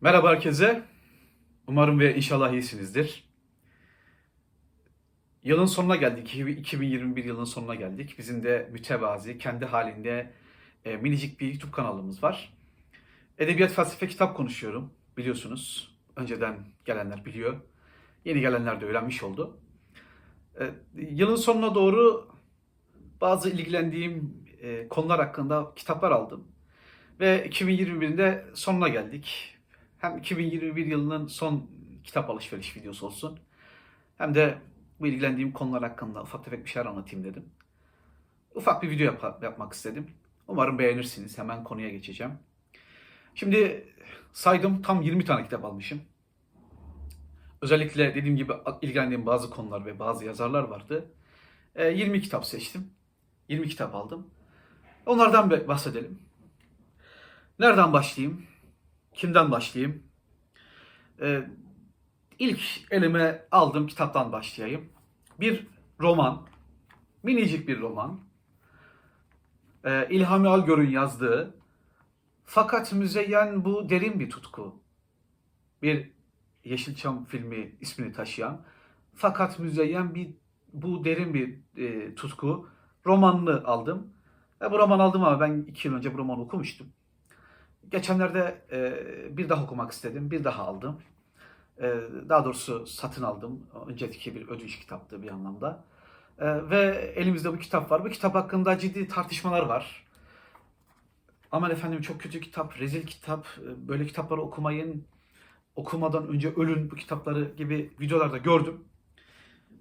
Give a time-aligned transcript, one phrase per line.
[0.00, 0.82] Merhaba herkese.
[1.66, 3.24] Umarım ve inşallah iyisinizdir.
[5.42, 6.34] Yılın sonuna geldik.
[6.34, 8.14] 2021 yılının sonuna geldik.
[8.18, 10.32] Bizim de mütevazi, kendi halinde
[10.84, 12.52] e, minicik bir YouTube kanalımız var.
[13.38, 14.92] Edebiyat, felsefe, kitap konuşuyorum.
[15.16, 15.96] Biliyorsunuz.
[16.16, 17.60] Önceden gelenler biliyor.
[18.24, 19.60] Yeni gelenler de öğrenmiş oldu.
[20.60, 22.28] E, yılın sonuna doğru
[23.20, 26.48] bazı ilgilendiğim e, konular hakkında kitaplar aldım.
[27.20, 29.57] Ve 2021'in de sonuna geldik.
[29.98, 31.70] Hem 2021 yılının son
[32.04, 33.38] kitap alışveriş videosu olsun.
[34.18, 34.58] Hem de
[35.00, 37.44] bu ilgilendiğim konular hakkında ufak tefek bir şeyler anlatayım dedim.
[38.54, 40.10] Ufak bir video yap- yapmak istedim.
[40.48, 41.38] Umarım beğenirsiniz.
[41.38, 42.32] Hemen konuya geçeceğim.
[43.34, 43.88] Şimdi
[44.32, 46.00] saydım tam 20 tane kitap almışım.
[47.62, 48.52] Özellikle dediğim gibi
[48.82, 51.10] ilgilendiğim bazı konular ve bazı yazarlar vardı.
[51.74, 52.90] E, 20 kitap seçtim.
[53.48, 54.30] 20 kitap aldım.
[55.06, 56.18] Onlardan bahsedelim.
[57.58, 58.47] Nereden başlayayım?
[59.18, 60.02] Kimden başlayayım?
[61.20, 61.48] Ee,
[62.38, 64.88] ilk elime aldığım kitaptan başlayayım.
[65.40, 65.66] Bir
[66.00, 66.46] roman,
[67.22, 68.20] minicik bir roman.
[69.84, 71.54] Ee, İlhami Algör'ün yazdığı.
[72.44, 74.82] Fakat müzeyyen bu derin bir tutku.
[75.82, 76.10] Bir
[76.64, 78.64] Yeşilçam filmi ismini taşıyan.
[79.14, 80.30] Fakat müzeyyen bir
[80.72, 82.68] bu derin bir e, tutku.
[83.06, 84.12] Romanını aldım.
[84.62, 86.92] E, bu roman aldım ama ben iki yıl önce bu romanı okumuştum.
[87.90, 90.30] Geçenlerde e, bir daha okumak istedim.
[90.30, 90.98] Bir daha aldım.
[91.78, 91.96] E,
[92.28, 93.66] daha doğrusu satın aldım.
[93.86, 95.84] Önceki bir ödünç kitaptı bir anlamda.
[96.38, 98.04] E, ve elimizde bu kitap var.
[98.04, 100.06] Bu kitap hakkında ciddi tartışmalar var.
[101.52, 105.04] Aman efendim çok kötü kitap, rezil kitap, e, böyle kitapları okumayın,
[105.76, 108.84] okumadan önce ölün bu kitapları gibi videolarda gördüm.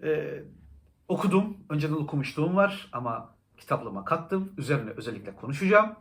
[0.04, 0.44] E,
[1.08, 4.54] okudum, önceden okumuşluğum var ama kitaplığıma kattım.
[4.58, 5.96] Üzerine özellikle konuşacağım.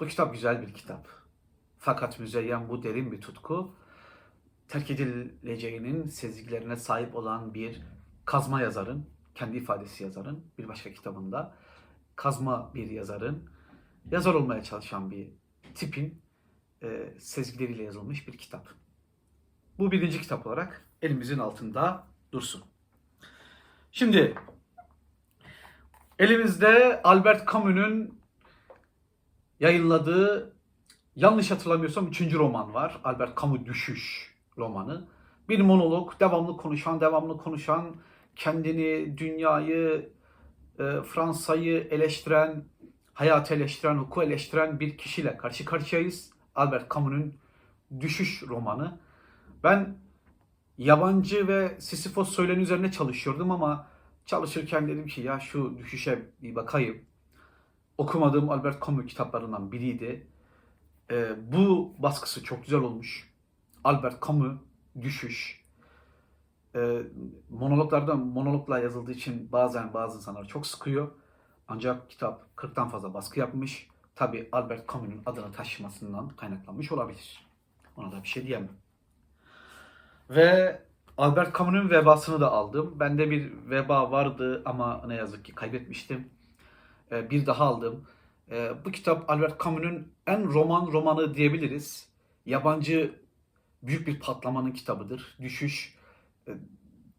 [0.00, 1.08] Bu kitap güzel bir kitap.
[1.78, 3.76] Fakat müzeyyen bu derin bir tutku.
[4.68, 7.82] Terk edileceğinin sezgilerine sahip olan bir
[8.24, 11.54] kazma yazarın, kendi ifadesi yazarın bir başka kitabında
[12.16, 13.50] kazma bir yazarın,
[14.10, 15.28] yazar olmaya çalışan bir
[15.74, 16.22] tipin
[16.82, 18.68] e, sezgileriyle yazılmış bir kitap.
[19.78, 22.62] Bu birinci kitap olarak elimizin altında dursun.
[23.92, 24.34] Şimdi
[26.18, 28.20] elimizde Albert Camus'un
[29.60, 30.56] yayınladığı
[31.16, 33.00] yanlış hatırlamıyorsam üçüncü roman var.
[33.04, 35.08] Albert Camus Düşüş romanı.
[35.48, 37.96] Bir monolog, devamlı konuşan, devamlı konuşan,
[38.36, 40.10] kendini, dünyayı,
[40.78, 42.64] e, Fransa'yı eleştiren,
[43.14, 46.30] hayatı eleştiren, hukuku eleştiren bir kişiyle karşı karşıyayız.
[46.54, 47.34] Albert Camus'un
[48.00, 48.98] Düşüş romanı.
[49.64, 49.98] Ben
[50.78, 53.86] yabancı ve Sisyphos söyleni üzerine çalışıyordum ama
[54.26, 56.98] çalışırken dedim ki ya şu düşüşe bir bakayım
[57.98, 60.26] okumadığım Albert Camus kitaplarından biriydi.
[61.10, 63.32] Ee, bu baskısı çok güzel olmuş.
[63.84, 64.58] Albert Camus
[65.00, 65.64] Düşüş.
[66.74, 67.02] Ee,
[67.50, 71.08] monologlarda monologla yazıldığı için bazen bazı insanlar çok sıkıyor.
[71.68, 73.88] Ancak kitap 40'tan fazla baskı yapmış.
[74.14, 77.46] Tabi Albert Camus'un adını taşımasından kaynaklanmış olabilir.
[77.96, 78.68] Ona da bir şey diyemem.
[80.30, 80.80] Ve
[81.18, 83.00] Albert Camus'un vebasını da aldım.
[83.00, 86.30] Bende bir veba vardı ama ne yazık ki kaybetmiştim.
[87.12, 88.06] Ee, bir daha aldım.
[88.50, 92.08] Ee, bu kitap Albert Camus'un en roman romanı diyebiliriz.
[92.46, 93.14] Yabancı
[93.82, 95.36] büyük bir patlamanın kitabıdır.
[95.40, 95.98] Düşüş
[96.48, 96.52] e,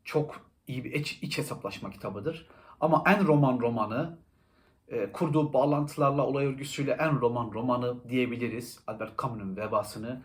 [0.03, 2.47] çok iyi bir iç, iç hesaplaşma kitabıdır.
[2.79, 4.17] Ama en roman romanı,
[4.87, 8.79] e, kurduğu bağlantılarla, olay örgüsüyle en roman romanı diyebiliriz.
[8.87, 10.21] Albert Camus'un vebasını.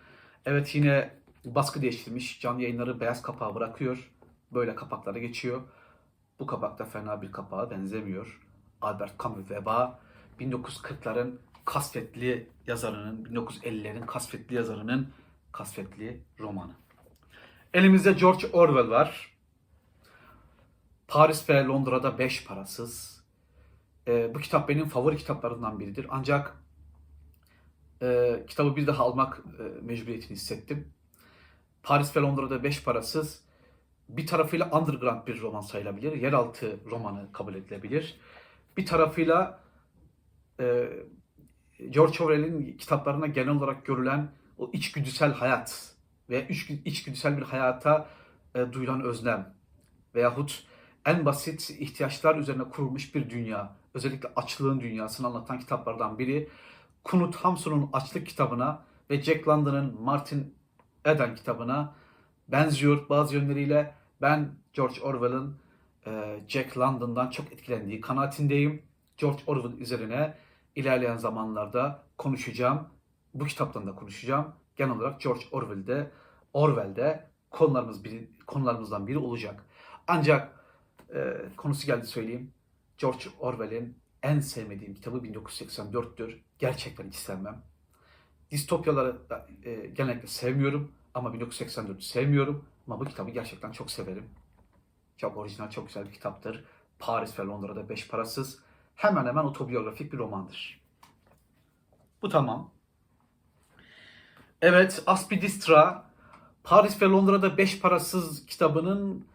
[0.46, 1.10] Evet yine
[1.44, 2.40] baskı değiştirmiş.
[2.40, 4.10] Canlı yayınları beyaz kapağı bırakıyor.
[4.52, 5.62] Böyle kapaklara geçiyor.
[6.38, 8.40] Bu kapak da fena bir kapağa benzemiyor.
[8.82, 10.00] Albert Camus Veba
[10.40, 15.12] 1940'ların kasvetli yazarının, 1950'lerin kasvetli yazarının
[15.52, 16.72] kasvetli romanı.
[17.74, 19.32] Elimizde George Orwell var.
[21.08, 23.22] Paris ve Londra'da beş parasız.
[24.08, 26.06] Ee, bu kitap benim favori kitaplarımdan biridir.
[26.10, 26.56] Ancak
[28.02, 30.92] e, kitabı bir daha almak e, mecburiyetini hissettim.
[31.82, 33.42] Paris ve Londra'da beş parasız
[34.08, 36.12] bir tarafıyla underground bir roman sayılabilir.
[36.12, 38.20] Yeraltı romanı kabul edilebilir.
[38.76, 39.60] Bir tarafıyla
[40.60, 40.88] e,
[41.90, 45.94] George Orwell'in kitaplarına genel olarak görülen o içgüdüsel hayat
[46.30, 48.08] ve iç, içgüdüsel bir hayata
[48.54, 49.54] e, duyulan özlem
[50.14, 50.64] veyahut
[51.04, 56.48] en basit ihtiyaçlar üzerine kurulmuş bir dünya, özellikle açlığın dünyasını anlatan kitaplardan biri.
[57.04, 60.54] Knut Hamsun'un Açlık kitabına ve Jack London'ın Martin
[61.04, 61.94] Eden kitabına
[62.48, 63.94] benziyor bazı yönleriyle.
[64.20, 65.56] Ben George Orwell'ın
[66.48, 68.82] Jack London'dan çok etkilendiği kanaatindeyim.
[69.16, 70.34] George Orwell üzerine
[70.76, 72.88] ilerleyen zamanlarda konuşacağım.
[73.34, 74.52] Bu kitaptan da konuşacağım.
[74.76, 76.10] genel olarak George Orwell'de
[76.52, 79.64] Orwell'de konularımız biri, konularımızdan biri olacak.
[80.08, 80.64] Ancak
[81.14, 82.52] e, konusu geldi söyleyeyim.
[82.98, 86.36] George Orwell'in en sevmediğim kitabı 1984'tür.
[86.58, 87.62] Gerçekten hiç sevmem.
[88.50, 89.16] Distopyaları
[89.64, 92.64] e, genellikle sevmiyorum ama 1984'ü sevmiyorum.
[92.86, 94.24] Ama bu kitabı gerçekten çok severim.
[95.22, 96.64] Çok orijinal, çok güzel bir kitaptır.
[96.98, 98.58] Paris ve Londra'da beş parasız.
[98.94, 100.80] Hemen hemen otobiyografik bir romandır.
[102.22, 102.70] Bu tamam.
[104.62, 106.04] Evet, Aspidistra,
[106.64, 109.26] Paris ve Londra'da beş parasız kitabının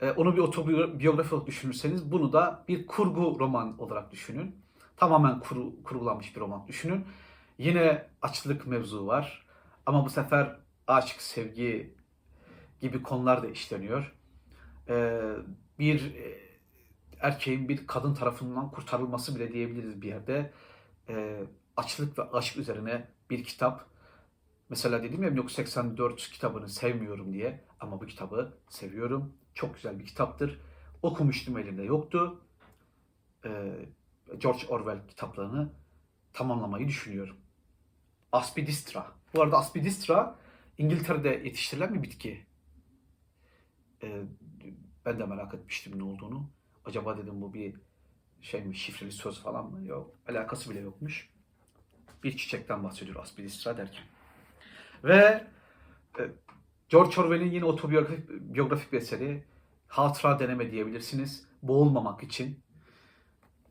[0.00, 4.56] e, onu bir otobiyografi olarak düşünürseniz bunu da bir kurgu roman olarak düşünün.
[4.96, 7.06] Tamamen kuru, kurgulanmış bir roman düşünün.
[7.58, 9.46] Yine açlık mevzu var.
[9.86, 10.56] Ama bu sefer
[10.86, 11.94] aşk, sevgi
[12.80, 14.16] gibi konular da işleniyor.
[14.88, 15.20] Ee,
[15.78, 16.38] bir e,
[17.20, 20.52] erkeğin bir kadın tarafından kurtarılması bile diyebiliriz bir yerde.
[21.08, 21.44] Ee,
[21.76, 23.86] açlık ve aşk üzerine bir kitap.
[24.68, 29.34] Mesela dedim ya 1984 kitabını sevmiyorum diye ama bu kitabı seviyorum.
[29.54, 30.60] Çok güzel bir kitaptır.
[31.02, 32.40] Okumuştum elimde yoktu.
[33.44, 33.72] Ee,
[34.38, 35.72] George Orwell kitaplarını
[36.32, 37.36] tamamlamayı düşünüyorum.
[38.32, 39.06] Aspidistra.
[39.34, 40.38] Bu arada Aspidistra
[40.78, 42.46] İngiltere'de yetiştirilen bir bitki.
[44.02, 44.22] Ee,
[45.06, 46.50] ben de merak etmiştim ne olduğunu.
[46.84, 47.74] Acaba dedim bu bir
[48.40, 49.86] şey mi şifreli söz falan mı?
[49.86, 50.10] Yok.
[50.28, 51.28] Alakası bile yokmuş.
[52.24, 54.04] Bir çiçekten bahsediyor Aspidistra derken.
[55.04, 55.46] Ve
[56.18, 56.22] e,
[56.88, 59.44] George Orwell'in yine otobiyografik biyografik bir eseri
[59.88, 61.46] Hatıra Deneme diyebilirsiniz.
[61.62, 62.60] Boğulmamak için.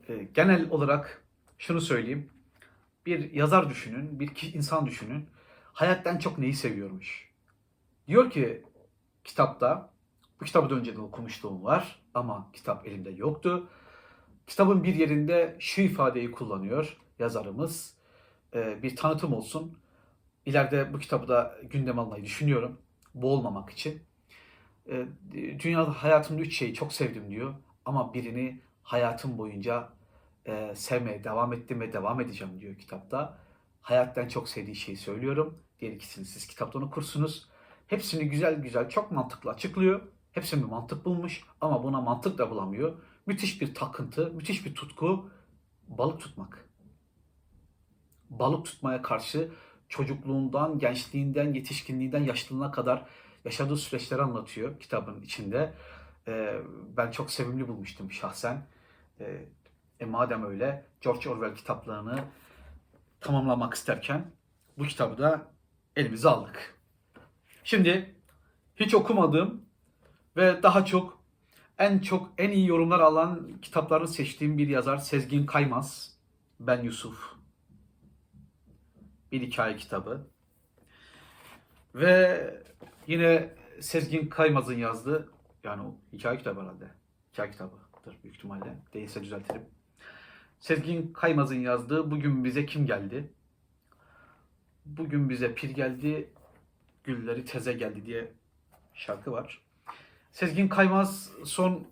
[0.08, 1.24] E, genel olarak
[1.58, 2.30] şunu söyleyeyim.
[3.06, 5.28] Bir yazar düşünün, bir insan düşünün.
[5.72, 7.30] Hayattan çok neyi seviyormuş?
[8.08, 8.62] Diyor ki
[9.24, 9.95] kitapta,
[10.40, 13.68] bu kitabı da önceden okumuşluğum var ama kitap elimde yoktu.
[14.46, 17.96] Kitabın bir yerinde şu ifadeyi kullanıyor yazarımız.
[18.54, 19.78] E, bir tanıtım olsun.
[20.46, 22.78] İleride bu kitabı da gündeme almayı düşünüyorum.
[23.14, 24.02] Boğulmamak için.
[24.88, 27.54] E, dünyada hayatımda üç şeyi çok sevdim diyor.
[27.84, 29.88] Ama birini hayatım boyunca
[30.46, 33.38] e, sevmeye devam ettim ve devam edeceğim diyor kitapta.
[33.82, 35.58] Hayattan çok sevdiği şeyi söylüyorum.
[35.80, 37.48] Diğer ikisini siz kitaptan okursunuz.
[37.86, 40.02] Hepsini güzel güzel çok mantıklı açıklıyor.
[40.36, 42.98] Hepsini bir mantık bulmuş ama buna mantık da bulamıyor.
[43.26, 45.30] Müthiş bir takıntı, müthiş bir tutku.
[45.88, 46.68] Balık tutmak.
[48.30, 49.50] Balık tutmaya karşı
[49.88, 53.06] çocukluğundan, gençliğinden, yetişkinliğinden, yaşlılığına kadar
[53.44, 55.74] yaşadığı süreçleri anlatıyor kitabın içinde.
[56.28, 56.60] Ee,
[56.96, 58.66] ben çok sevimli bulmuştum şahsen.
[59.20, 59.44] Ee,
[60.00, 62.24] e madem öyle George Orwell kitaplarını
[63.20, 64.30] tamamlamak isterken
[64.78, 65.48] bu kitabı da
[65.96, 66.78] elimize aldık.
[67.64, 68.14] Şimdi
[68.76, 69.65] hiç okumadığım
[70.36, 71.22] ve daha çok
[71.78, 76.16] en çok en iyi yorumlar alan kitaplarını seçtiğim bir yazar Sezgin Kaymaz.
[76.60, 77.36] Ben Yusuf.
[79.32, 80.26] Bir hikaye kitabı.
[81.94, 82.64] Ve
[83.06, 85.32] yine Sezgin Kaymaz'ın yazdığı
[85.64, 86.90] yani o hikaye kitabı herhalde.
[87.32, 87.86] Hikaye kitabıdır
[88.22, 88.76] büyük ihtimalle.
[88.94, 89.62] Değilse düzeltirim.
[90.60, 93.32] Sezgin Kaymaz'ın yazdığı Bugün Bize Kim Geldi?
[94.86, 96.30] Bugün bize pir geldi,
[97.04, 98.32] gülleri teze geldi diye
[98.94, 99.65] şarkı var.
[100.36, 101.86] Sezgin Kaymaz son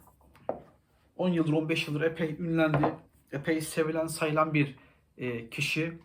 [1.17, 2.95] 10 yıldır 15 yıldır epey ünlendi.
[3.33, 4.77] Epey sevilen sayılan bir
[5.19, 5.99] e, kişi.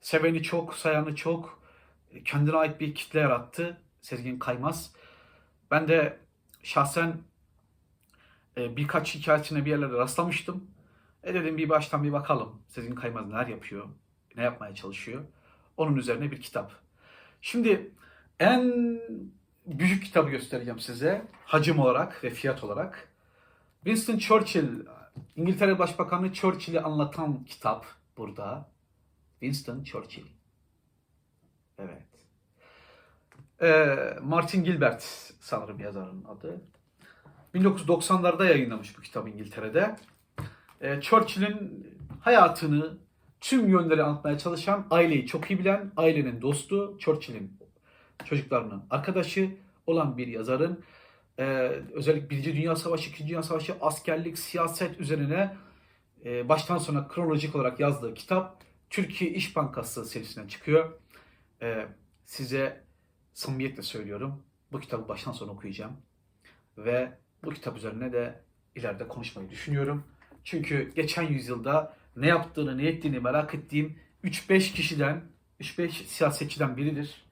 [0.00, 1.62] Seveni çok, sayanı çok.
[2.12, 4.92] E, Kendine ait bir kitle yarattı Sezgin Kaymaz.
[5.70, 6.18] Ben de
[6.62, 7.16] şahsen
[8.56, 10.70] e, birkaç hikayesine bir yerlerde rastlamıştım.
[11.24, 12.62] E dedim bir baştan bir bakalım.
[12.68, 13.88] Sezgin Kaymaz neler yapıyor,
[14.36, 15.24] ne yapmaya çalışıyor.
[15.76, 16.72] Onun üzerine bir kitap.
[17.40, 17.90] Şimdi
[18.40, 18.72] en
[19.66, 21.22] büyük kitabı göstereceğim size.
[21.44, 23.08] Hacim olarak ve fiyat olarak.
[23.84, 24.68] Winston Churchill,
[25.36, 27.86] İngiltere Başbakanı Churchill'i anlatan kitap
[28.16, 28.68] burada.
[29.40, 30.26] Winston Churchill.
[31.78, 32.06] Evet.
[33.62, 35.02] Ee, Martin Gilbert
[35.40, 36.60] sanırım yazarın adı.
[37.54, 39.96] 1990'larda yayınlamış bu kitabı İngiltere'de.
[40.80, 41.86] Ee, Churchill'in
[42.20, 42.98] hayatını
[43.40, 47.60] tüm yönleri anlatmaya çalışan, aileyi çok iyi bilen, ailenin dostu, Churchill'in
[48.26, 49.50] çocuklarının arkadaşı
[49.86, 50.84] olan bir yazarın
[51.38, 51.44] e,
[51.92, 55.56] özellikle Birinci Dünya Savaşı, İkinci Dünya Savaşı, askerlik, siyaset üzerine
[56.24, 60.92] e, baştan sona kronolojik olarak yazdığı kitap Türkiye İş Bankası serisinden çıkıyor.
[61.62, 61.86] E,
[62.24, 62.84] size
[63.32, 64.42] samimiyetle söylüyorum.
[64.72, 65.92] Bu kitabı baştan sona okuyacağım.
[66.78, 67.12] Ve
[67.44, 68.40] bu kitap üzerine de
[68.76, 70.04] ileride konuşmayı düşünüyorum.
[70.44, 75.22] Çünkü geçen yüzyılda ne yaptığını, ne ettiğini merak ettiğim 3-5 kişiden,
[75.60, 77.29] 3-5 siyasetçiden biridir.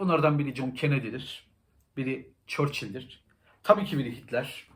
[0.00, 1.46] Bunlardan biri John Kennedy'dir.
[1.96, 3.24] Biri Churchill'dir.
[3.62, 4.68] Tabii ki biri Hitler.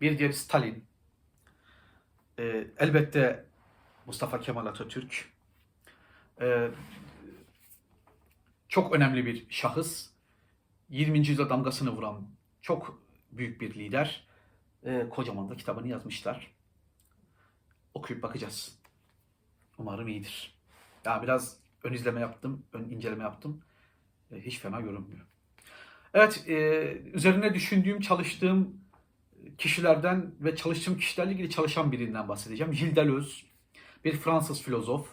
[0.00, 0.84] Bir diğeri Stalin.
[2.38, 3.44] Ee, elbette
[4.06, 5.32] Mustafa Kemal Atatürk.
[6.40, 6.70] Ee,
[8.68, 10.10] çok önemli bir şahıs.
[10.88, 11.18] 20.
[11.18, 12.28] yüzyılda damgasını vuran
[12.62, 14.26] çok büyük bir lider.
[14.84, 16.50] Ee, kocaman da kitabını yazmışlar.
[17.94, 18.78] Okuyup bakacağız.
[19.78, 20.54] Umarım iyidir.
[21.04, 23.62] Ya biraz ön izleme yaptım, ön inceleme yaptım.
[24.34, 25.26] Ee, hiç fena görünmüyor.
[26.14, 26.54] Evet, e,
[27.12, 28.76] üzerine düşündüğüm, çalıştığım
[29.58, 32.72] kişilerden ve çalıştığım kişilerle ilgili çalışan birinden bahsedeceğim.
[32.72, 33.46] Gilles Deleuze,
[34.04, 35.08] bir Fransız filozof.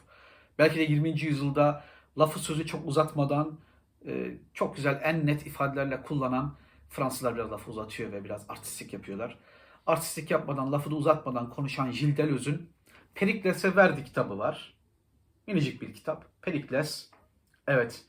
[0.59, 1.21] Belki de 20.
[1.21, 1.83] yüzyılda
[2.19, 3.59] lafı sözü çok uzatmadan
[4.07, 6.55] e, çok güzel en net ifadelerle kullanan
[6.89, 9.37] Fransızlar biraz lafı uzatıyor ve biraz artistik yapıyorlar.
[9.87, 12.69] Artistik yapmadan, lafı da uzatmadan konuşan Gilles Deleuze'ün
[13.15, 14.73] Perikles'e verdi kitabı var.
[15.47, 16.41] Minicik bir kitap.
[16.41, 17.09] Perikles.
[17.67, 18.05] Evet.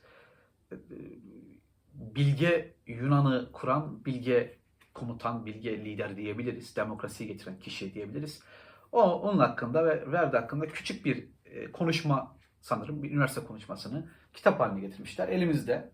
[1.93, 4.57] Bilge Yunan'ı kuran, bilge
[4.93, 6.75] komutan, bilge lider diyebiliriz.
[6.75, 8.43] Demokrasiyi getiren kişi diyebiliriz.
[8.91, 14.59] O, onun hakkında ve Verdi hakkında küçük bir e, konuşma sanırım bir üniversite konuşmasını kitap
[14.59, 15.27] haline getirmişler.
[15.27, 15.91] Elimizde.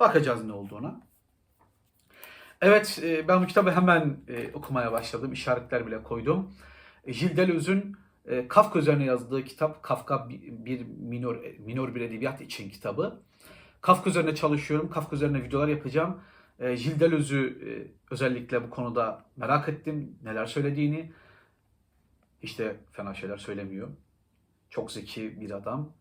[0.00, 1.00] Bakacağız ne olduğuna.
[2.60, 5.32] Evet e, ben bu kitabı hemen e, okumaya başladım.
[5.32, 6.54] İşaretler bile koydum.
[7.06, 7.96] Gilles Deleuze'ün
[8.48, 9.82] Kafka üzerine yazdığı kitap.
[9.82, 13.22] Kafka bir minor, minor bir edebiyat için kitabı.
[13.80, 14.90] Kafka üzerine çalışıyorum.
[14.90, 16.20] Kafka üzerine videolar yapacağım.
[16.58, 17.70] E, Gilles Deleuze'ü e,
[18.10, 20.18] özellikle bu konuda merak ettim.
[20.24, 21.12] Neler söylediğini.
[22.42, 23.88] Hiç de fena şeyler söylemiyor.
[24.70, 25.92] Çok zeki bir adam.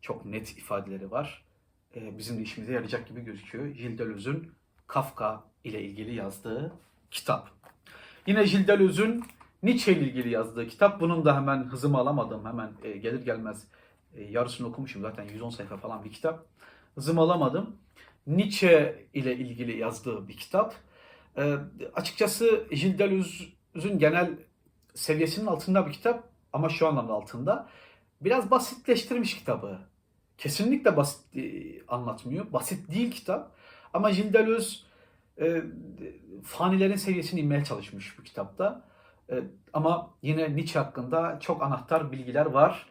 [0.00, 1.44] Çok net ifadeleri var.
[1.96, 3.66] E, bizim de işimize yarayacak gibi gözüküyor.
[3.66, 4.52] Gilles Deleuze'ün
[4.86, 6.72] Kafka ile ilgili yazdığı
[7.10, 7.50] kitap.
[8.26, 9.24] Yine Gilles Deleuze'ün
[9.62, 11.00] Nietzsche ile ilgili yazdığı kitap.
[11.00, 12.44] Bunun da hemen hızımı alamadım.
[12.44, 13.64] Hemen e, gelir gelmez
[14.14, 15.02] e, yarısını okumuşum.
[15.02, 16.46] Zaten 110 sayfa falan bir kitap.
[16.94, 17.76] Hızımı alamadım.
[18.26, 20.74] Nietzsche ile ilgili yazdığı bir kitap.
[21.36, 21.56] E,
[21.94, 23.42] açıkçası Gilles
[23.96, 24.30] genel
[24.94, 27.68] seviyesinin altında bir kitap ama şu anlamda altında.
[28.20, 29.78] Biraz basitleştirmiş kitabı.
[30.38, 31.42] Kesinlikle basit e,
[31.88, 32.52] anlatmıyor.
[32.52, 33.56] Basit değil kitap.
[33.94, 34.80] Ama Gilles
[35.40, 35.62] e,
[36.44, 38.84] fanilerin seviyesini inmeye çalışmış bu kitapta.
[39.30, 42.86] E, ama yine Nietzsche hakkında çok anahtar bilgiler var.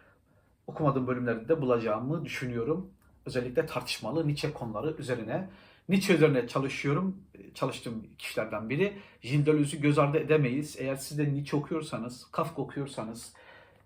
[0.67, 2.91] Okumadığım bölümlerinde bulacağımı düşünüyorum.
[3.25, 5.50] Özellikle tartışmalı Nietzsche konuları üzerine.
[5.90, 7.18] Nietzsche üzerine çalışıyorum.
[7.54, 8.94] Çalıştığım kişilerden biri.
[9.22, 10.75] Gilles Deleuze'ü göz ardı edemeyiz.
[10.80, 13.34] Eğer siz de Nietzsche okuyorsanız, Kafka okuyorsanız,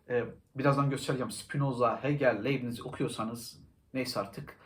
[0.10, 0.24] e,
[0.56, 3.60] birazdan göstereceğim Spinoza, Hegel, Leibniz okuyorsanız
[3.94, 4.58] neyse artık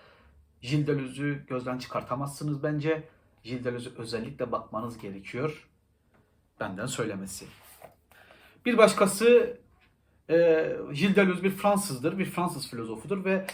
[0.62, 3.04] Gilles Deleuze'ü gözden çıkartamazsınız bence.
[3.44, 5.68] Gilles Deleuze'ü özellikle bakmanız gerekiyor.
[6.60, 7.46] Benden söylemesi.
[8.66, 9.58] Bir başkası
[10.30, 10.36] e,
[10.94, 13.46] Gilles Deleuze bir Fransızdır, bir Fransız filozofudur ve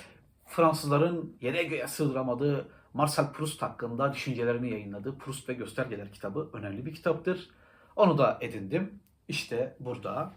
[0.45, 6.93] Fransızların yere göğe sığdıramadığı Marcel Proust hakkında düşüncelerini yayınladığı Proust ve Göstergeler kitabı önemli bir
[6.93, 7.49] kitaptır.
[7.95, 8.99] Onu da edindim.
[9.27, 10.33] İşte burada.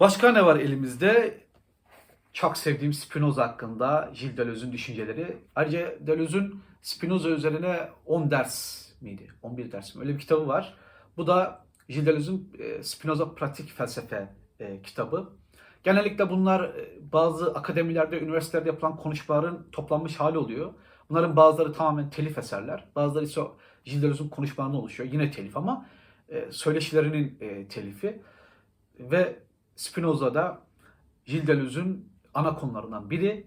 [0.00, 1.40] Başka ne var elimizde?
[2.32, 5.36] Çok sevdiğim Spinoza hakkında Gilles Deleuze'ün düşünceleri.
[5.56, 9.32] Ayrıca Deleuze'ün Spinoza üzerine 10 ders miydi?
[9.42, 10.00] 11 ders mi?
[10.00, 10.74] Öyle bir kitabı var.
[11.16, 14.28] Bu da Gilles Deleuze'ün e, Spinoza Pratik Felsefe
[14.60, 15.32] e, kitabı.
[15.84, 20.74] Genellikle bunlar e, bazı akademilerde, üniversitelerde yapılan konuşmaların toplanmış hali oluyor.
[21.10, 22.84] Bunların bazıları tamamen telif eserler.
[22.96, 23.40] Bazıları ise
[23.84, 25.12] Gilles Deleuze'ün konuşmalarından oluşuyor.
[25.12, 25.86] Yine telif ama
[26.28, 28.22] e, söyleşilerinin e, telifi.
[29.00, 29.38] Ve
[29.76, 30.60] Spinoza'da
[31.26, 33.46] Gilles Deleuze'ün ana konularından biri.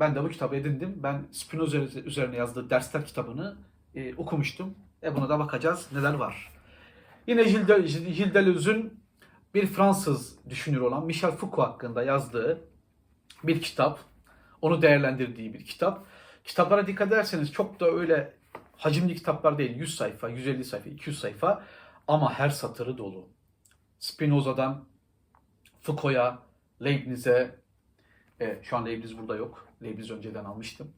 [0.00, 1.00] Ben de bu kitabı edindim.
[1.02, 3.56] Ben Spinoza üzerine yazdığı dersler kitabını
[4.16, 4.74] okumuştum.
[5.02, 6.52] E buna da bakacağız neler var.
[7.26, 7.80] Yine Gilles de-
[8.10, 8.99] Gilles Deleuze'ün
[9.54, 12.60] bir Fransız düşünür olan Michel Foucault hakkında yazdığı
[13.44, 14.00] bir kitap.
[14.62, 16.06] Onu değerlendirdiği bir kitap.
[16.44, 18.34] Kitaplara dikkat ederseniz çok da öyle
[18.76, 19.76] hacimli kitaplar değil.
[19.76, 21.64] 100 sayfa, 150 sayfa, 200 sayfa
[22.08, 23.28] ama her satırı dolu.
[23.98, 24.84] Spinoza'dan
[25.80, 26.38] Foucault'a,
[26.84, 27.58] Leibniz'e,
[28.40, 29.66] evet, şu an Leibniz burada yok.
[29.82, 30.92] Leibniz önceden almıştım.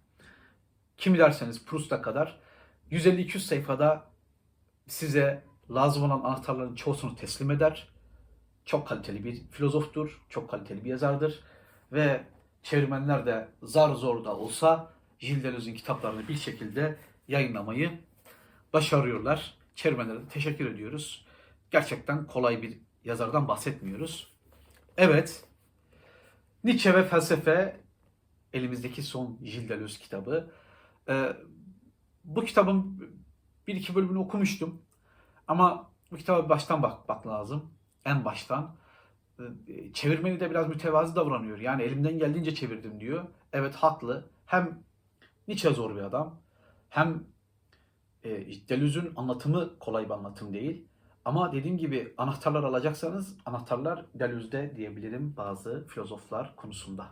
[0.99, 2.41] Kimi derseniz Proust'a kadar
[2.91, 4.05] 150-200 sayfada
[4.87, 7.89] size lazım olan anahtarların çoğusunu teslim eder.
[8.65, 11.41] Çok kaliteli bir filozoftur, çok kaliteli bir yazardır
[11.93, 12.25] ve
[12.63, 18.01] çevirmenler de zar zor da olsa Gilles kitaplarını bir şekilde yayınlamayı
[18.73, 19.55] başarıyorlar.
[19.75, 21.27] Çevirmenlere de teşekkür ediyoruz.
[21.71, 24.33] Gerçekten kolay bir yazardan bahsetmiyoruz.
[24.97, 25.45] Evet,
[26.65, 27.81] Nietzsche ve felsefe
[28.53, 30.53] elimizdeki son Gilles kitabı.
[31.09, 31.37] Ee,
[32.25, 33.09] bu kitabın
[33.67, 34.83] bir iki bölümünü okumuştum.
[35.49, 37.71] Ama bu kitaba baştan bakmak lazım.
[38.05, 38.75] En baştan.
[39.39, 41.59] Ee, Çevirmeni de biraz mütevazı davranıyor.
[41.59, 43.25] Yani elimden geldiğince çevirdim diyor.
[43.53, 44.29] Evet haklı.
[44.47, 44.83] Hem
[45.49, 46.41] Nietzsche zor bir adam.
[46.89, 47.25] Hem
[48.25, 48.31] e,
[48.69, 50.85] Deleuze'ün anlatımı kolay bir anlatım değil.
[51.25, 57.07] Ama dediğim gibi anahtarlar alacaksanız anahtarlar Deleuze'de diyebilirim bazı filozoflar konusunda.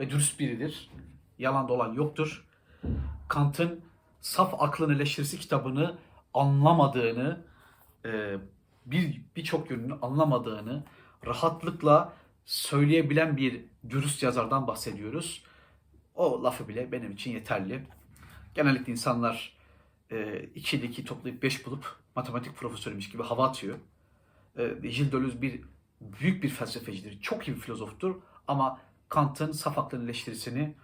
[0.00, 0.90] ve dürüst biridir.
[1.38, 2.46] Yalan dolan yoktur.
[3.28, 3.80] Kant'ın
[4.20, 5.98] Saf Aklın Eleştirisi kitabını
[6.34, 7.40] anlamadığını,
[8.04, 8.36] e,
[8.86, 10.84] bir birçok yönünü anlamadığını
[11.26, 12.12] rahatlıkla
[12.44, 15.42] söyleyebilen bir dürüst yazardan bahsediyoruz.
[16.14, 17.86] O lafı bile benim için yeterli.
[18.54, 19.56] Genellikle insanlar
[20.10, 23.78] e, 2 ile 2 toplayıp 5 bulup matematik profesörüymüş gibi hava atıyor.
[24.58, 25.60] E, Gilles Deleuze bir
[26.00, 27.20] büyük bir felsefecidir.
[27.20, 28.14] Çok iyi bir filozoftur
[28.48, 30.74] ama Kant'ın saf aklın eleştirisini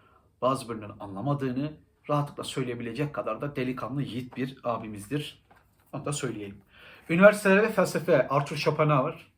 [0.42, 1.72] bazı bölümlerini anlamadığını
[2.10, 5.42] rahatlıkla söyleyebilecek kadar da delikanlı yiğit bir abimizdir.
[5.92, 6.56] Onu da söyleyelim.
[7.08, 9.32] Üniversitelerde felsefe Arthur Schopenhauer.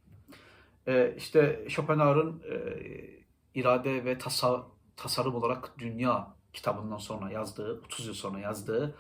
[0.87, 2.57] Ee, işte Schopenhauer'ın e,
[3.55, 4.67] irade ve tasa,
[4.97, 8.95] tasarım olarak dünya kitabından sonra yazdığı, 30 yıl sonra yazdığı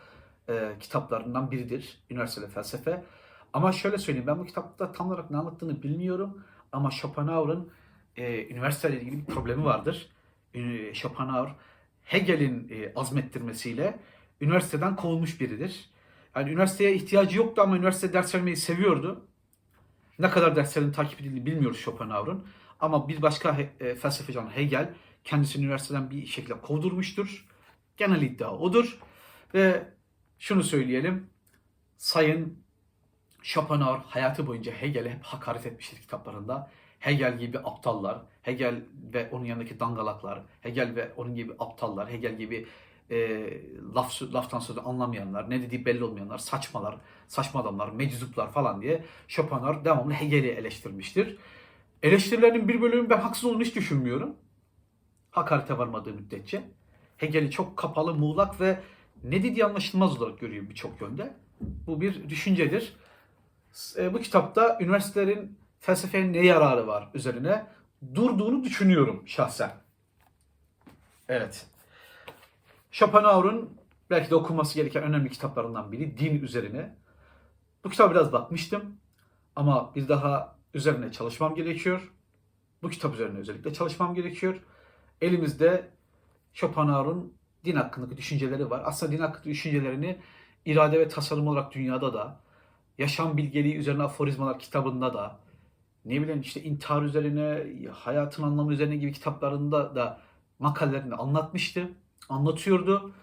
[0.48, 1.98] e, kitaplarından biridir.
[2.10, 3.04] Üniversitede felsefe.
[3.52, 6.44] Ama şöyle söyleyeyim ben bu kitapta tam olarak ne anlattığını bilmiyorum.
[6.72, 7.70] Ama Schopenhauer'ın
[8.16, 10.08] e, üniversiteyle ilgili bir problemi vardır.
[10.92, 11.54] Schopenhauer
[12.04, 13.98] Hegel'in e, azmettirmesiyle
[14.40, 15.90] üniversiteden kovulmuş biridir.
[16.36, 19.28] Yani üniversiteye ihtiyacı yoktu ama üniversite ders vermeyi seviyordu.
[20.18, 22.48] Ne kadar derslerin takip edildiğini bilmiyoruz Schopenhauer'un.
[22.80, 27.48] Ama bir başka he, e, felsefeci olan Hegel kendisini üniversiteden bir şekilde kovdurmuştur.
[27.96, 28.98] Genel iddia odur.
[29.54, 29.88] Ve
[30.38, 31.30] şunu söyleyelim.
[31.96, 32.64] Sayın
[33.42, 36.70] Schopenhauer hayatı boyunca Hegel'e hep hakaret etmiştir kitaplarında.
[36.98, 42.66] Hegel gibi aptallar, Hegel ve onun yanındaki dangalaklar, Hegel ve onun gibi aptallar, Hegel gibi
[43.10, 43.48] e,
[43.94, 46.96] laf, laftan sözü anlamayanlar, ne dediği belli olmayanlar, saçmalar,
[47.28, 51.36] saçma adamlar, meczuplar falan diye Schopenhauer devamlı Hegel'i eleştirmiştir.
[52.02, 54.36] Eleştirilerinin bir bölümü ben haksız olduğunu hiç düşünmüyorum.
[55.30, 56.62] Hakarete varmadığı müddetçe.
[57.16, 58.80] Hegel'i çok kapalı, muğlak ve
[59.24, 61.34] ne dediği anlaşılmaz olarak görüyor birçok yönde.
[61.60, 62.96] Bu bir düşüncedir.
[63.96, 67.66] E, bu kitapta üniversitelerin felsefenin ne yararı var üzerine
[68.14, 69.70] durduğunu düşünüyorum şahsen.
[71.28, 71.66] Evet.
[72.94, 73.70] Schopenhauer'un
[74.10, 76.96] belki de okunması gereken önemli kitaplarından biri din üzerine.
[77.84, 78.96] Bu kitaba biraz bakmıştım
[79.56, 82.12] ama bir daha üzerine çalışmam gerekiyor.
[82.82, 84.60] Bu kitap üzerine özellikle çalışmam gerekiyor.
[85.20, 85.90] Elimizde
[86.52, 87.32] Schopenhauer'un
[87.64, 88.82] din hakkındaki düşünceleri var.
[88.84, 90.18] Aslında din hakkındaki düşüncelerini
[90.64, 92.40] irade ve tasarım olarak dünyada da,
[92.98, 95.40] yaşam bilgeliği üzerine aforizmalar kitabında da,
[96.04, 100.20] ne bileyim işte intihar üzerine, hayatın anlamı üzerine gibi kitaplarında da
[100.58, 101.90] makalelerini anlatmıştı,
[102.28, 103.14] anlatıyordu.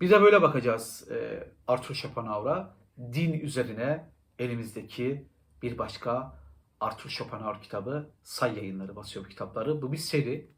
[0.00, 2.74] Biz de böyle bakacağız e, Arthur Schopenhauer'a.
[3.12, 5.28] Din üzerine elimizdeki
[5.62, 6.38] bir başka
[6.80, 9.82] Arthur Schopenhauer kitabı Say Yayınları basıyor bu kitapları.
[9.82, 10.50] Bu bir seri.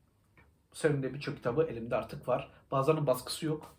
[0.73, 2.51] Bu serinin birçok kitabı elimde artık var.
[2.71, 3.77] Bazılarının baskısı yok.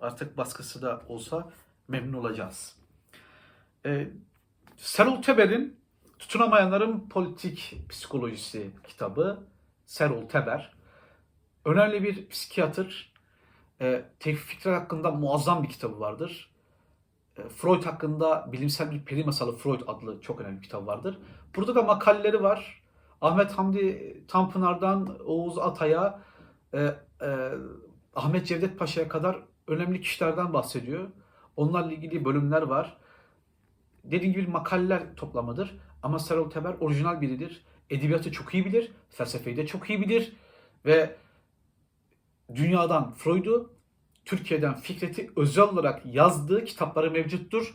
[0.00, 1.52] Artık baskısı da olsa
[1.88, 2.76] memnun olacağız.
[3.86, 4.10] Ee,
[4.76, 5.82] Serol Teber'in
[6.18, 9.46] Tutunamayanların Politik Psikolojisi kitabı
[9.86, 10.72] Serol Teber.
[11.64, 13.11] Önemli bir psikiyatr.
[13.82, 16.50] E, Tevfik Fikret hakkında muazzam bir kitabı vardır.
[17.36, 21.18] E, Freud hakkında bilimsel bir peri masalı Freud adlı çok önemli bir kitap vardır.
[21.56, 22.82] Burada da makaleleri var.
[23.20, 26.22] Ahmet Hamdi Tanpınar'dan Oğuz Atay'a,
[26.74, 26.80] e,
[27.22, 27.50] e,
[28.14, 31.08] Ahmet Cevdet Paşa'ya kadar önemli kişilerden bahsediyor.
[31.56, 32.96] Onlarla ilgili bölümler var.
[34.04, 35.78] Dediğim gibi makaleler toplamıdır.
[36.02, 37.64] Ama Serol Teber orijinal biridir.
[37.90, 38.92] Edebiyatı çok iyi bilir.
[39.10, 40.36] Felsefeyi de çok iyi bilir.
[40.86, 41.16] Ve
[42.54, 43.71] dünyadan Freud'u,
[44.24, 47.74] Türkiye'den Fikret'i özel olarak yazdığı kitapları mevcuttur.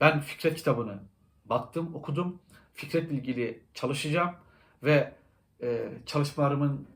[0.00, 0.98] Ben Fikret kitabını
[1.44, 2.40] baktım, okudum.
[2.74, 4.30] Fikret'le ilgili çalışacağım
[4.82, 5.14] ve
[5.62, 6.88] e, çalışmalarımın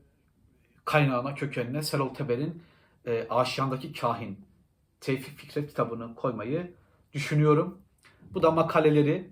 [0.85, 2.63] kaynağına, kökenine Serol Teber'in
[3.05, 4.39] e, Aşiyan'daki Kahin,
[5.01, 6.73] Tevfik Fikret kitabını koymayı
[7.13, 7.81] düşünüyorum.
[8.33, 9.29] Bu da makaleleri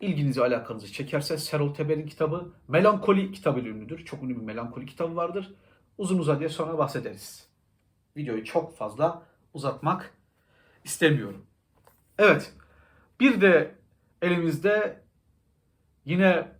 [0.00, 4.04] ilginizi alakanızı çekerse Serol Teber'in kitabı Melankoli kitabı ünlüdür.
[4.04, 5.54] Çok ünlü bir melankoli kitabı vardır.
[5.98, 7.49] Uzun uzadıya sonra bahsederiz.
[8.16, 9.22] Videoyu çok fazla
[9.54, 10.14] uzatmak
[10.84, 11.46] istemiyorum.
[12.18, 12.52] Evet.
[13.20, 13.74] Bir de
[14.22, 15.02] elimizde
[16.04, 16.52] yine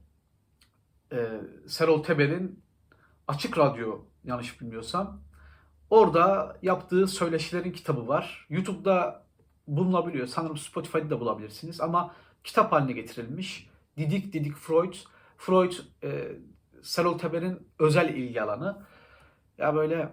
[1.13, 2.63] e, Serol Teber'in
[3.29, 5.21] Açık Radyo yanlış bilmiyorsam
[5.91, 8.47] orada yaptığı söyleşilerin kitabı var.
[8.51, 9.27] YouTube'da
[9.67, 10.27] bulunabiliyor.
[10.27, 13.71] Sanırım Spotify'da da bulabilirsiniz ama kitap haline getirilmiş.
[13.97, 14.95] Didik Didik Freud.
[15.37, 16.39] Freud e,
[16.83, 18.87] Serol Teber'in özel ilgi alanı.
[19.59, 20.13] Ya böyle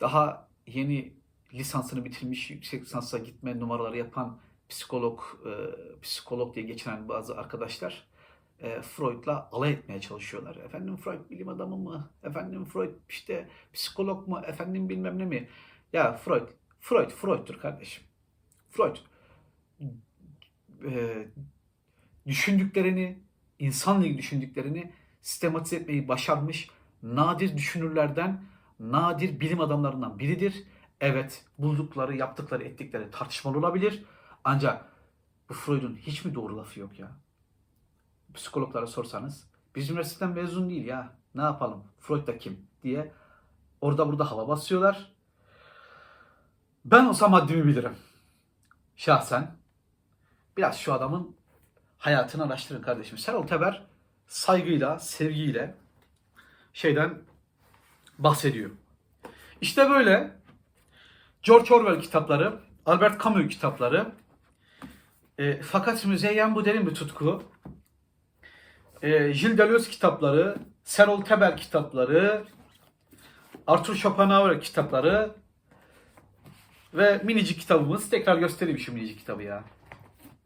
[0.00, 1.12] daha yeni
[1.54, 5.52] lisansını bitirmiş, yüksek lisansa gitme numaraları yapan psikolog, e,
[6.02, 8.06] psikolog diye geçinen bazı arkadaşlar
[8.60, 10.56] e, Freud'la alay etmeye çalışıyorlar.
[10.56, 12.10] Efendim Freud bilim adamı mı?
[12.22, 14.40] Efendim Freud işte psikolog mu?
[14.46, 15.48] Efendim bilmem ne mi?
[15.92, 16.48] Ya Freud,
[16.80, 18.04] Freud, Freud'tur kardeşim.
[18.70, 18.96] Freud
[20.84, 21.26] e,
[22.26, 23.18] düşündüklerini,
[23.58, 26.70] insanla ilgili düşündüklerini sistematize etmeyi başarmış
[27.02, 28.40] nadir düşünürlerden
[28.80, 30.64] nadir bilim adamlarından biridir.
[31.00, 34.04] Evet, buldukları, yaptıkları, ettikleri tartışmalı olabilir.
[34.44, 34.84] Ancak
[35.48, 37.10] bu Freud'un hiç mi doğru lafı yok ya?
[38.34, 43.12] Psikologlara sorsanız, biz üniversiteden mezun değil ya, ne yapalım, Freud da kim diye
[43.80, 45.12] orada burada hava basıyorlar.
[46.84, 47.96] Ben olsam haddimi bilirim.
[48.96, 49.56] Şahsen.
[50.56, 51.36] Biraz şu adamın
[51.98, 53.18] hayatını araştırın kardeşim.
[53.18, 53.86] Serol Teber
[54.26, 55.74] saygıyla, sevgiyle
[56.72, 57.22] şeyden
[58.24, 58.70] bahsediyor.
[59.60, 60.30] İşte böyle
[61.42, 64.12] George Orwell kitapları, Albert Camus kitapları,
[65.38, 67.42] e, fakat müzeyyen bu derin bir tutku.
[69.02, 72.44] E, Gilles Deleuze kitapları, Serol Teber kitapları,
[73.66, 75.34] Arthur Schopenhauer kitapları
[76.94, 78.10] ve minicik kitabımız.
[78.10, 79.64] Tekrar göstereyim şu minicik kitabı ya.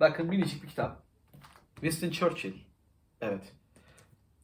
[0.01, 1.03] Bakın minicik bir kitap.
[1.75, 2.55] Winston Churchill.
[3.21, 3.53] Evet.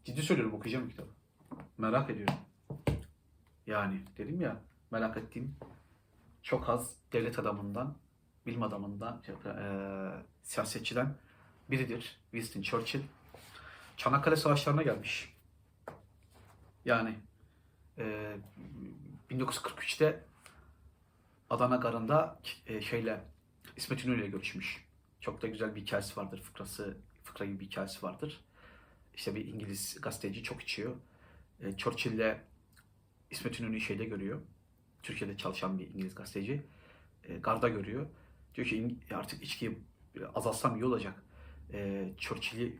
[0.04, 1.08] Ciddi söylüyorum okuyacağım kitabı.
[1.78, 2.34] Merak ediyorum.
[3.66, 5.56] Yani dedim ya merak ettiğim
[6.42, 7.96] çok az devlet adamından,
[8.46, 11.14] bilim adamından, eee siyasetçiden
[11.70, 13.02] biridir Winston Churchill.
[13.96, 15.36] Çanakkale Savaşları'na gelmiş.
[16.84, 17.18] Yani
[17.98, 18.36] eee
[19.30, 20.24] 1943'te
[21.50, 23.24] Adana Garı'nda e, şeyle
[23.76, 24.84] İsmet İnönü ile görüşmüş.
[25.20, 26.42] Çok da güzel bir hikayesi vardır.
[26.42, 28.40] Fıkrası, fıkra gibi bir hikayesi vardır.
[29.14, 30.96] İşte bir İngiliz gazeteci çok içiyor.
[31.60, 32.36] E, Churchill'le
[33.30, 34.40] İsmet İnönü'yü şeyde görüyor.
[35.02, 36.66] Türkiye'de çalışan bir İngiliz gazeteci.
[37.24, 38.06] E, garda görüyor.
[38.54, 39.78] Diyor ki "İng- artık içkiyi
[40.34, 41.22] azaltsam iyi olacak.
[41.72, 42.78] E, Churchill'i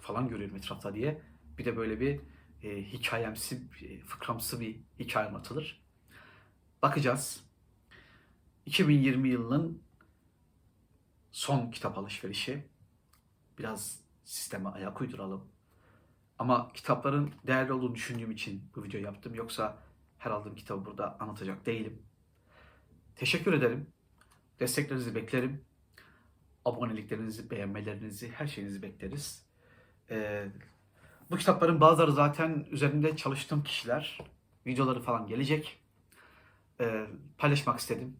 [0.00, 1.22] falan görüyorum etrafta diye.
[1.58, 2.20] Bir de böyle bir
[2.62, 5.82] e, hikayemsi, e, fıkramsı bir hikaye anlatılır.
[6.82, 7.44] Bakacağız.
[8.66, 9.82] 2020 yılının
[11.32, 12.64] son kitap alışverişi.
[13.58, 15.48] Biraz sisteme ayak uyduralım.
[16.38, 19.34] Ama kitapların değerli olduğunu düşündüğüm için bu videoyu yaptım.
[19.34, 19.78] Yoksa
[20.18, 22.02] her aldığım kitabı burada anlatacak değilim.
[23.16, 23.86] Teşekkür ederim.
[24.60, 25.64] Desteklerinizi beklerim.
[26.64, 29.46] Aboneliklerinizi, beğenmelerinizi, her şeyinizi bekleriz.
[30.10, 30.46] Ee,
[31.30, 34.18] bu kitapların bazıları zaten üzerinde çalıştığım kişiler.
[34.66, 35.82] Videoları falan gelecek.
[36.80, 37.06] Ee,
[37.38, 38.16] paylaşmak istedim.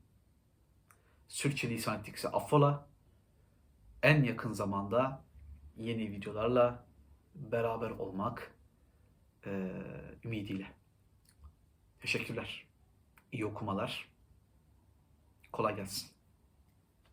[1.28, 2.88] Sürçülisan ettikse affola.
[4.02, 5.24] En yakın zamanda
[5.76, 6.84] yeni videolarla
[7.34, 8.54] beraber olmak
[9.46, 9.72] eee,
[10.24, 10.77] ümidiyle.
[12.00, 12.66] Teşekkürler.
[13.32, 14.08] İyi okumalar.
[15.52, 16.17] Kolay gelsin.